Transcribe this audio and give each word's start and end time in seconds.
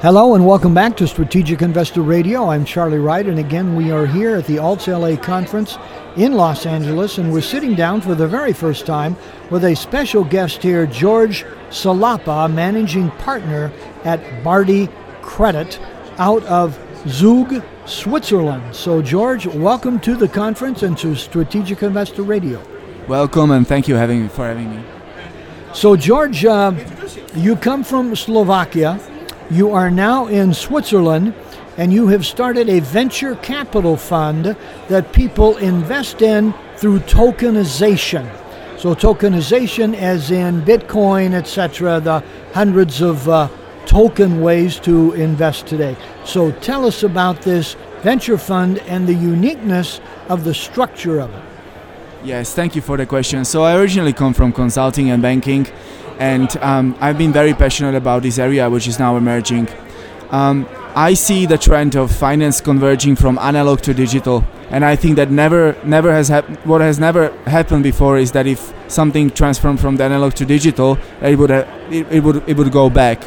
Hello 0.00 0.36
and 0.36 0.46
welcome 0.46 0.74
back 0.74 0.96
to 0.96 1.08
Strategic 1.08 1.60
Investor 1.60 2.02
Radio. 2.02 2.50
I'm 2.50 2.64
Charlie 2.64 3.00
Wright, 3.00 3.26
and 3.26 3.40
again, 3.40 3.74
we 3.74 3.90
are 3.90 4.06
here 4.06 4.36
at 4.36 4.46
the 4.46 4.54
Alts 4.54 4.86
LA 4.86 5.20
conference 5.20 5.76
in 6.16 6.34
Los 6.34 6.66
Angeles, 6.66 7.18
and 7.18 7.32
we're 7.32 7.40
sitting 7.40 7.74
down 7.74 8.00
for 8.00 8.14
the 8.14 8.28
very 8.28 8.52
first 8.52 8.86
time 8.86 9.16
with 9.50 9.64
a 9.64 9.74
special 9.74 10.22
guest 10.22 10.62
here, 10.62 10.86
George 10.86 11.44
Salapa, 11.70 12.48
managing 12.48 13.10
partner 13.10 13.72
at 14.04 14.20
Bardi 14.44 14.88
Credit 15.20 15.80
out 16.18 16.44
of 16.44 16.78
Zug, 17.08 17.60
Switzerland. 17.84 18.76
So, 18.76 19.02
George, 19.02 19.48
welcome 19.48 19.98
to 19.98 20.14
the 20.14 20.28
conference 20.28 20.84
and 20.84 20.96
to 20.98 21.16
Strategic 21.16 21.82
Investor 21.82 22.22
Radio. 22.22 22.62
Welcome, 23.08 23.50
and 23.50 23.66
thank 23.66 23.88
you 23.88 23.96
having, 23.96 24.28
for 24.28 24.46
having 24.46 24.76
me. 24.76 24.84
So, 25.74 25.96
George, 25.96 26.44
uh, 26.44 26.72
you 27.34 27.56
come 27.56 27.82
from 27.82 28.14
Slovakia. 28.14 29.00
You 29.50 29.72
are 29.72 29.90
now 29.90 30.26
in 30.26 30.52
Switzerland 30.52 31.32
and 31.78 31.90
you 31.90 32.08
have 32.08 32.26
started 32.26 32.68
a 32.68 32.80
venture 32.80 33.34
capital 33.36 33.96
fund 33.96 34.56
that 34.88 35.12
people 35.14 35.56
invest 35.56 36.20
in 36.20 36.52
through 36.76 36.98
tokenization. 37.00 38.28
So, 38.78 38.94
tokenization, 38.94 39.94
as 39.94 40.30
in 40.30 40.62
Bitcoin, 40.62 41.32
etc., 41.32 41.98
the 41.98 42.22
hundreds 42.52 43.00
of 43.00 43.26
uh, 43.28 43.48
token 43.86 44.40
ways 44.42 44.78
to 44.80 45.12
invest 45.14 45.66
today. 45.66 45.96
So, 46.24 46.52
tell 46.52 46.84
us 46.84 47.02
about 47.02 47.42
this 47.42 47.74
venture 48.02 48.38
fund 48.38 48.78
and 48.80 49.06
the 49.06 49.14
uniqueness 49.14 50.00
of 50.28 50.44
the 50.44 50.54
structure 50.54 51.20
of 51.20 51.32
it. 51.32 51.42
Yes, 52.22 52.54
thank 52.54 52.76
you 52.76 52.82
for 52.82 52.96
the 52.96 53.06
question. 53.06 53.44
So, 53.44 53.62
I 53.62 53.76
originally 53.76 54.12
come 54.12 54.34
from 54.34 54.52
consulting 54.52 55.10
and 55.10 55.22
banking 55.22 55.66
and 56.18 56.54
um, 56.58 56.96
I've 57.00 57.18
been 57.18 57.32
very 57.32 57.54
passionate 57.54 57.94
about 57.94 58.22
this 58.22 58.38
area, 58.38 58.68
which 58.68 58.86
is 58.86 58.98
now 58.98 59.16
emerging. 59.16 59.68
Um, 60.30 60.68
I 60.94 61.14
see 61.14 61.46
the 61.46 61.56
trend 61.56 61.96
of 61.96 62.10
finance 62.10 62.60
converging 62.60 63.16
from 63.16 63.38
analog 63.38 63.80
to 63.82 63.94
digital, 63.94 64.44
and 64.70 64.84
I 64.84 64.96
think 64.96 65.16
that 65.16 65.30
never, 65.30 65.76
never 65.84 66.12
has 66.12 66.30
what 66.64 66.80
has 66.80 66.98
never 66.98 67.30
happened 67.46 67.84
before 67.84 68.18
is 68.18 68.32
that 68.32 68.46
if 68.46 68.72
something 68.88 69.30
transformed 69.30 69.80
from 69.80 69.96
the 69.96 70.04
analog 70.04 70.34
to 70.34 70.44
digital, 70.44 70.98
it 71.22 71.38
would, 71.38 71.50
ha- 71.50 71.66
it, 71.90 72.06
it, 72.10 72.20
would, 72.22 72.48
it 72.48 72.56
would 72.56 72.72
go 72.72 72.90
back. 72.90 73.22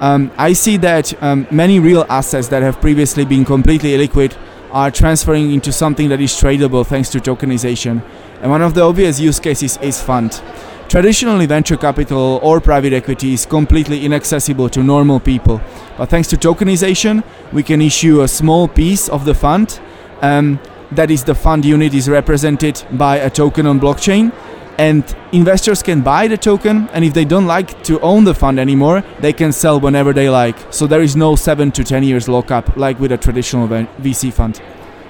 Um, 0.00 0.30
I 0.36 0.52
see 0.52 0.76
that 0.78 1.20
um, 1.22 1.46
many 1.50 1.80
real 1.80 2.06
assets 2.08 2.48
that 2.48 2.62
have 2.62 2.80
previously 2.80 3.24
been 3.24 3.44
completely 3.44 3.90
illiquid 3.90 4.36
are 4.70 4.90
transferring 4.90 5.52
into 5.52 5.72
something 5.72 6.08
that 6.10 6.20
is 6.20 6.32
tradable 6.32 6.86
thanks 6.86 7.08
to 7.10 7.18
tokenization. 7.18 8.02
And 8.40 8.50
one 8.50 8.62
of 8.62 8.74
the 8.74 8.82
obvious 8.82 9.18
use 9.18 9.40
cases 9.40 9.76
is 9.78 10.00
fund. 10.00 10.40
Traditionally, 10.88 11.44
venture 11.44 11.76
capital 11.76 12.40
or 12.42 12.62
private 12.62 12.94
equity 12.94 13.34
is 13.34 13.44
completely 13.44 14.06
inaccessible 14.06 14.70
to 14.70 14.82
normal 14.82 15.20
people. 15.20 15.60
But 15.98 16.08
thanks 16.08 16.28
to 16.28 16.36
tokenization, 16.36 17.22
we 17.52 17.62
can 17.62 17.82
issue 17.82 18.22
a 18.22 18.28
small 18.28 18.68
piece 18.68 19.10
of 19.10 19.26
the 19.26 19.34
fund. 19.34 19.80
Um, 20.22 20.58
that 20.92 21.10
is, 21.10 21.24
the 21.24 21.34
fund 21.34 21.66
unit 21.66 21.92
is 21.92 22.08
represented 22.08 22.82
by 22.92 23.16
a 23.18 23.28
token 23.28 23.66
on 23.66 23.78
blockchain. 23.78 24.32
And 24.78 25.04
investors 25.32 25.82
can 25.82 26.00
buy 26.00 26.26
the 26.26 26.38
token, 26.38 26.88
and 26.94 27.04
if 27.04 27.12
they 27.12 27.26
don't 27.26 27.46
like 27.46 27.82
to 27.82 28.00
own 28.00 28.24
the 28.24 28.34
fund 28.34 28.58
anymore, 28.58 29.02
they 29.20 29.34
can 29.34 29.52
sell 29.52 29.78
whenever 29.78 30.14
they 30.14 30.30
like. 30.30 30.56
So 30.72 30.86
there 30.86 31.02
is 31.02 31.16
no 31.16 31.36
seven 31.36 31.70
to 31.72 31.84
ten 31.84 32.02
years 32.02 32.28
lockup 32.28 32.76
like 32.78 32.98
with 32.98 33.12
a 33.12 33.18
traditional 33.18 33.68
VC 33.68 34.32
fund. 34.32 34.62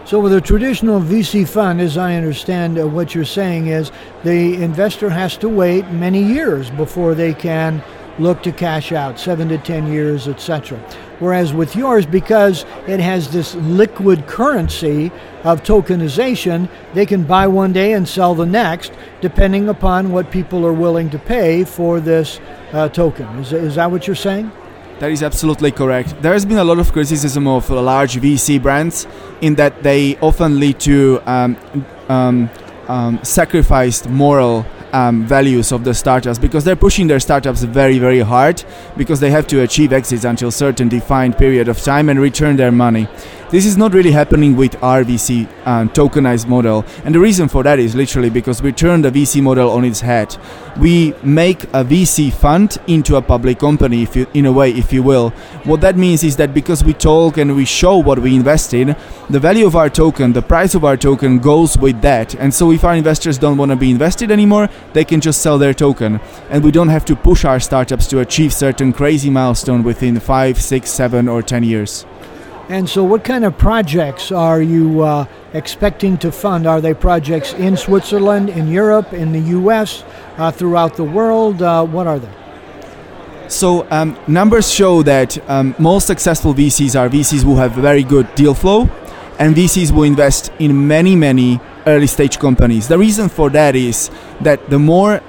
So, 0.09 0.19
with 0.21 0.33
a 0.33 0.41
traditional 0.41 1.03
VC 1.03 1.47
fund, 1.47 1.83
as 1.83 1.99
I 1.99 2.15
understand 2.15 2.79
uh, 2.79 2.87
what 2.87 3.15
you're 3.15 3.27
saying, 3.27 3.67
is 3.67 3.93
the 4.25 4.55
investor 4.55 5.11
has 5.11 5.37
to 5.37 5.51
wait 5.51 5.87
many 5.91 6.23
years 6.23 6.71
before 6.71 7.15
they 7.15 7.35
can 7.35 7.83
look 8.19 8.43
to 8.45 8.51
cash 8.51 8.91
out, 8.91 9.21
seven 9.21 9.51
to 9.51 9.59
ten 9.59 9.93
years, 9.93 10.27
etc. 10.27 10.79
Whereas 11.19 11.53
with 11.53 11.77
yours, 11.77 12.07
because 12.07 12.65
it 12.87 13.01
has 13.01 13.31
this 13.31 13.55
liquid 13.57 14.27
currency 14.27 15.13
of 15.45 15.63
tokenization, 15.63 16.71
they 16.95 17.05
can 17.05 17.25
buy 17.25 17.47
one 17.47 17.75
day 17.75 17.93
and 17.93 18.09
sell 18.09 18.35
the 18.35 18.47
next, 18.47 18.93
depending 19.21 19.69
upon 19.69 20.11
what 20.11 20.31
people 20.31 20.65
are 20.65 20.73
willing 20.73 21.11
to 21.11 21.19
pay 21.19 21.65
for 21.65 22.01
this 22.01 22.41
uh, 22.73 22.89
token. 22.89 23.27
Is, 23.41 23.53
is 23.53 23.75
that 23.75 23.91
what 23.91 24.07
you're 24.07 24.17
saying? 24.17 24.51
That 24.99 25.13
is 25.13 25.23
absolutely 25.23 25.71
correct. 25.71 26.21
There 26.23 26.33
has 26.33 26.45
been 26.45 26.59
a 26.59 26.65
lot 26.65 26.81
of 26.81 26.93
criticism 26.93 27.47
of 27.47 27.71
large 27.71 28.17
VC 28.17 28.61
brands 28.61 29.07
in 29.41 29.55
that 29.55 29.85
they 29.85 30.17
often 30.19 30.59
lead 30.59 30.81
to 30.81 31.23
um, 31.25 31.57
um, 32.09 32.51
um, 32.89 33.21
sacrificed 33.23 34.09
moral 34.09 34.67
um, 34.93 35.27
values 35.27 35.73
of 35.73 35.85
the 35.85 35.95
startups 35.95 36.39
because 36.39 36.65
they're 36.65 36.77
pushing 36.77 37.07
their 37.07 37.21
startups 37.21 37.63
very 37.63 37.99
very 37.99 38.21
hard 38.21 38.63
because 38.97 39.21
they 39.21 39.31
have 39.31 39.47
to 39.47 39.61
achieve 39.63 39.93
exits 39.93 40.25
until 40.25 40.51
certain 40.51 40.89
defined 40.89 41.37
period 41.37 41.69
of 41.69 41.81
time 41.83 42.09
and 42.09 42.21
return 42.21 42.57
their 42.57 42.73
money 42.73 43.09
this 43.51 43.65
is 43.65 43.79
not 43.79 43.95
really 43.95 44.11
happening 44.11 44.57
with 44.57 44.81
our 44.83 45.03
VC 45.03 45.49
um, 45.67 45.89
tokenized 45.89 46.49
model. 46.49 46.85
And 47.05 47.15
the 47.15 47.19
reason 47.19 47.49
for 47.49 47.63
that 47.63 47.79
is 47.79 47.95
literally 47.95 48.29
because 48.29 48.61
we 48.61 48.73
turn 48.73 49.01
the 49.01 49.11
VC 49.11 49.43
model 49.43 49.71
on 49.71 49.87
its 49.87 50.01
head. 50.01 50.37
We 50.79 51.15
make 51.23 51.65
a 51.65 51.83
VC 51.83 52.31
fund 52.31 52.77
into 52.87 53.17
a 53.17 53.23
public 53.23 53.59
company, 53.59 54.03
if 54.03 54.15
you, 54.15 54.27
in 54.35 54.45
a 54.45 54.53
way, 54.53 54.73
if 54.73 54.93
you 54.93 55.03
will. 55.03 55.31
What 55.65 55.81
that 55.81 55.97
means 55.97 56.25
is 56.25 56.37
that 56.37 56.53
because 56.53 56.85
we 56.85 56.93
talk 56.93 57.39
and 57.39 57.57
we 57.57 57.65
show 57.65 57.97
what 57.97 58.19
we 58.19 58.37
invest 58.37 58.75
in, 58.75 58.95
the 59.31 59.41
value 59.41 59.67
of 59.67 59.77
our 59.77 59.89
token, 59.89 60.35
the 60.35 60.43
price 60.43 60.75
of 60.75 60.85
our 60.85 60.99
token 60.99 61.39
goes 61.39 61.79
with 61.79 62.03
that. 62.03 62.35
And 62.35 62.53
so 62.53 62.71
if 62.71 62.85
our 62.85 62.95
investors 62.95 63.39
don't 63.39 63.57
want 63.57 63.71
to 63.71 63.77
be 63.77 63.91
invested 63.91 64.31
anymore, 64.31 64.69
they 64.93 65.05
can 65.05 65.21
just 65.21 65.41
sell 65.43 65.59
their 65.59 65.75
token. 65.75 66.21
And 66.51 66.65
we 66.65 66.71
don't 66.71 66.89
have 66.89 67.05
to 67.07 67.17
push 67.17 67.45
our 67.45 67.61
startups 67.61 68.07
to 68.09 68.21
achieve 68.21 68.53
certain 68.53 68.93
crazy 68.93 69.31
milestone 69.31 69.83
within 69.83 70.19
five, 70.21 70.61
six, 70.61 70.91
seven, 70.91 71.29
or 71.29 71.43
ten 71.43 71.63
years. 71.63 72.05
And 72.69 72.87
so, 72.89 73.03
what 73.03 73.25
kind 73.25 73.47
of 73.47 73.57
projects 73.57 74.31
are 74.31 74.61
you 74.61 75.01
uh, 75.01 75.25
expecting 75.55 76.19
to 76.19 76.31
fund? 76.31 76.67
Are 76.67 76.83
they 76.83 76.93
projects 76.93 77.55
in 77.55 77.79
Switzerland, 77.79 78.51
in 78.51 78.69
Europe, 78.69 79.15
in 79.15 79.33
the 79.33 79.41
US, 79.59 80.05
uh, 80.37 80.51
throughout 80.51 80.97
the 80.97 81.05
world? 81.05 81.63
Uh, 81.63 81.87
what 81.87 82.07
are 82.07 82.19
they? 82.19 82.31
So, 83.49 83.87
um, 83.91 84.19
numbers 84.27 84.71
show 84.71 85.03
that 85.05 85.39
um, 85.49 85.75
most 85.79 86.07
successful 86.07 86.53
VCs 86.53 86.95
are 87.01 87.09
VCs 87.09 87.43
who 87.43 87.57
have 87.57 87.73
very 87.73 88.03
good 88.03 88.35
deal 88.35 88.53
flow, 88.53 88.83
and 89.39 89.57
VCs 89.57 89.91
will 89.91 90.03
invest 90.03 90.53
in 90.59 90.87
many, 90.87 91.17
many 91.17 91.59
early 91.89 92.07
stage 92.07 92.39
companies. 92.39 92.89
The 92.89 92.99
reason 92.99 93.29
for 93.29 93.51
that 93.51 93.75
is 93.75 94.11
that 94.41 94.69
the 94.71 94.79
more 94.79 95.21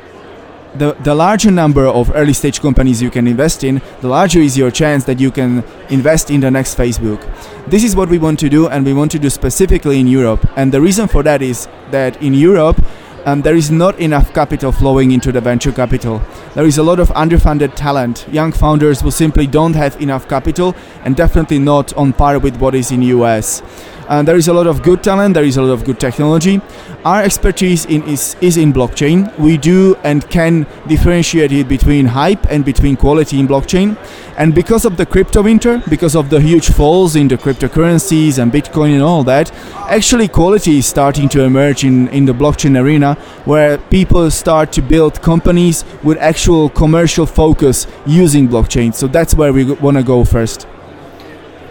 the, 0.76 0.94
the 1.04 1.16
larger 1.16 1.50
number 1.50 1.88
of 1.88 2.12
early 2.16 2.34
stage 2.34 2.62
companies 2.62 3.02
you 3.02 3.10
can 3.10 3.28
invest 3.28 3.64
in, 3.64 3.82
the 4.02 4.08
larger 4.08 4.40
is 4.40 4.58
your 4.58 4.72
chance 4.72 5.04
that 5.06 5.20
you 5.20 5.32
can 5.32 5.64
invest 5.90 6.30
in 6.30 6.42
the 6.42 6.52
next 6.52 6.78
Facebook. 6.78 7.20
This 7.68 7.84
is 7.84 7.96
what 7.96 8.10
we 8.10 8.20
want 8.20 8.40
to 8.40 8.50
do, 8.50 8.68
and 8.68 8.86
we 8.86 8.94
want 8.94 9.12
to 9.12 9.20
do 9.20 9.30
specifically 9.30 10.00
in 10.00 10.08
Europe. 10.08 10.48
And 10.56 10.72
the 10.72 10.82
reason 10.82 11.08
for 11.08 11.24
that 11.24 11.42
is 11.42 11.68
that 11.92 12.22
in 12.22 12.34
Europe, 12.34 12.84
um, 13.26 13.42
there 13.42 13.56
is 13.56 13.70
not 13.70 14.00
enough 14.00 14.34
capital 14.34 14.72
flowing 14.72 15.12
into 15.12 15.32
the 15.32 15.42
venture 15.42 15.72
capital. 15.72 16.22
There 16.56 16.66
is 16.66 16.78
a 16.78 16.84
lot 16.84 17.00
of 17.00 17.10
underfunded 17.10 17.76
talent, 17.76 18.26
young 18.32 18.52
founders 18.52 19.02
who 19.02 19.12
simply 19.12 19.46
don't 19.48 19.74
have 19.74 20.02
enough 20.02 20.28
capital, 20.30 20.76
and 21.04 21.16
definitely 21.16 21.60
not 21.60 21.94
on 21.94 22.14
par 22.14 22.40
with 22.40 22.58
what 22.58 22.76
is 22.76 22.92
in 22.92 23.02
US. 23.02 23.62
And 24.10 24.28
there 24.28 24.38
is 24.38 24.48
a 24.48 24.54
lot 24.54 24.66
of 24.66 24.82
good 24.82 25.04
talent, 25.04 25.36
there 25.36 25.44
is 25.44 25.58
a 25.58 25.62
lot 25.62 25.72
of 25.72 25.86
good 25.86 26.00
technology. 26.00 26.60
Our 27.06 27.22
expertise 27.22 27.86
in 27.86 28.02
is, 28.04 28.36
is 28.42 28.58
in 28.58 28.74
blockchain. 28.74 29.38
We 29.38 29.56
do 29.56 29.96
and 30.04 30.28
can 30.32 30.66
differentiate 30.88 31.52
it 31.52 31.68
between 31.68 32.08
hype 32.08 32.44
and 32.50 32.66
between 32.66 32.98
quality 32.98 33.40
in 33.40 33.48
blockchain. 33.48 33.96
And 34.36 34.56
because 34.56 34.84
of 34.84 34.98
the 34.98 35.06
crypto 35.06 35.44
winter, 35.44 35.84
because 35.90 36.16
of 36.16 36.32
the 36.32 36.42
huge 36.42 36.70
falls 36.70 37.16
in 37.16 37.28
the 37.28 37.38
cryptocurrencies 37.38 38.40
and 38.40 38.52
Bitcoin 38.52 38.94
and 38.94 39.04
all 39.04 39.24
that, 39.26 39.52
actually 39.88 40.28
quality 40.28 40.80
is 40.80 40.88
starting 40.88 41.30
to 41.30 41.44
emerge 41.44 41.84
in, 41.84 42.08
in 42.08 42.26
the 42.26 42.34
blockchain 42.34 42.82
arena 42.82 43.14
where 43.46 43.78
people 43.78 44.32
start 44.32 44.72
to 44.72 44.82
build 44.82 45.22
companies 45.22 45.86
with 46.04 46.18
actual 46.18 46.70
commercial 46.70 47.28
focus 47.28 47.86
using 48.08 48.48
blockchain. 48.48 48.96
So 48.96 49.08
that's 49.08 49.36
where 49.36 49.54
we 49.54 49.72
want 49.74 49.98
to 49.98 50.04
go 50.04 50.26
first. 50.26 50.66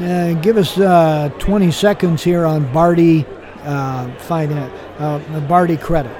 Uh, 0.00 0.32
give 0.34 0.56
us 0.56 0.78
uh, 0.78 1.28
20 1.40 1.72
seconds 1.72 2.22
here 2.22 2.46
on 2.46 2.72
Bardi 2.72 3.26
uh, 3.64 4.08
finance, 4.18 4.72
uh, 5.00 5.18
Bardi 5.48 5.76
Credit. 5.76 6.16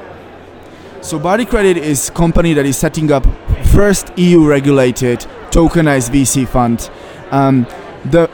So 1.01 1.17
Bardi 1.17 1.45
Credit 1.45 1.77
is 1.77 2.09
a 2.09 2.13
company 2.13 2.55
that 2.55 2.67
is 2.67 2.77
setting 2.77 3.13
up 3.13 3.25
first 3.67 4.11
EU-regulated 4.19 5.21
tokenized 5.51 6.11
VC 6.11 6.49
fund. 6.49 6.91
Um, 7.31 7.69
the 8.07 8.29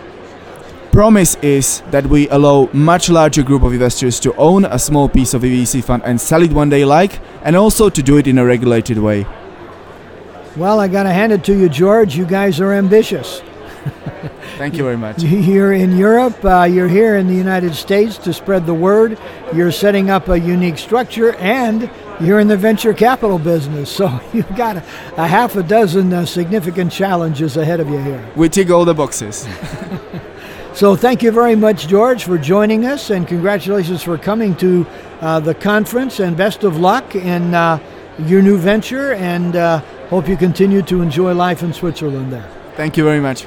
promise 0.91 1.35
is 1.43 1.83
that 1.91 2.07
we 2.07 2.27
allow 2.31 2.71
much 2.73 3.11
larger 3.11 3.43
group 3.43 3.65
of 3.65 3.75
investors 3.75 4.19
to 4.21 4.35
own 4.37 4.65
a 4.65 4.79
small 4.79 5.11
piece 5.11 5.35
of 5.35 5.45
a 5.45 5.47
VC 5.47 5.85
fund 5.85 6.03
and 6.07 6.19
sell 6.19 6.41
it 6.41 6.53
when 6.53 6.71
they 6.71 6.87
like, 6.87 7.21
and 7.43 7.55
also 7.55 7.91
to 7.91 8.03
do 8.03 8.17
it 8.17 8.27
in 8.27 8.39
a 8.39 8.47
regulated 8.47 8.97
way. 8.97 9.27
Well, 10.57 10.81
I 10.81 10.89
got 10.89 11.03
to 11.03 11.13
hand 11.13 11.33
it 11.33 11.45
to 11.45 11.55
you, 11.55 11.69
George. 11.69 12.17
You 12.17 12.25
guys 12.25 12.61
are 12.61 12.73
ambitious. 12.73 13.43
Thank 14.57 14.77
you 14.77 14.85
very 14.85 14.97
much. 14.97 15.23
You're 15.23 15.73
in 15.73 15.97
Europe, 15.97 16.45
uh, 16.45 16.63
you're 16.65 16.89
here 16.89 17.17
in 17.17 17.27
the 17.27 17.35
United 17.35 17.75
States 17.75 18.17
to 18.19 18.33
spread 18.33 18.67
the 18.67 18.75
word. 18.75 19.19
You're 19.53 19.73
setting 19.73 20.11
up 20.11 20.29
a 20.29 20.39
unique 20.39 20.79
structure, 20.79 21.35
and 21.37 21.91
you're 22.21 22.39
in 22.39 22.49
the 22.49 22.57
venture 22.57 22.95
capital 22.95 23.39
business, 23.39 23.91
so 23.97 24.21
you've 24.33 24.55
got 24.57 24.77
a, 24.77 24.85
a 25.17 25.27
half 25.27 25.57
a 25.57 25.63
dozen 25.63 26.13
uh, 26.13 26.25
significant 26.25 26.93
challenges 26.93 27.57
ahead 27.57 27.81
of 27.81 27.89
you 27.89 27.99
here. 27.99 28.25
We 28.37 28.49
tick 28.49 28.71
all 28.71 28.85
the 28.85 28.95
boxes. 28.95 29.47
so 30.73 30.95
thank 30.95 31.23
you 31.23 31.33
very 31.33 31.57
much, 31.57 31.89
George, 31.89 32.25
for 32.25 32.39
joining 32.39 32.85
us, 32.87 33.11
and 33.11 33.27
congratulations 33.27 34.03
for 34.03 34.17
coming 34.17 34.55
to 34.57 34.87
uh, 35.21 35.41
the 35.41 35.55
conference, 35.55 36.21
and 36.21 36.37
best 36.37 36.65
of 36.65 36.77
luck 36.79 37.17
in 37.17 37.55
uh, 37.55 37.79
your 38.21 38.43
new 38.43 38.57
venture, 38.57 39.15
and 39.15 39.57
uh, 39.57 39.81
hope 40.09 40.29
you 40.29 40.37
continue 40.37 40.83
to 40.83 41.03
enjoy 41.03 41.35
life 41.35 41.63
in 41.63 41.73
Switzerland 41.73 42.33
there. 42.33 42.49
Thank 42.77 42.97
you 42.97 43.05
very 43.05 43.21
much. 43.21 43.47